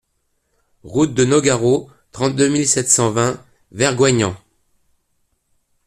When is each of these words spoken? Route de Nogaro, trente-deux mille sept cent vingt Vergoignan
Route 0.83 1.13
de 1.13 1.25
Nogaro, 1.25 1.87
trente-deux 2.11 2.49
mille 2.49 2.67
sept 2.67 2.89
cent 2.89 3.11
vingt 3.11 3.39
Vergoignan 3.71 4.35